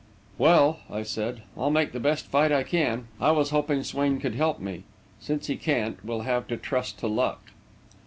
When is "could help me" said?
4.19-4.81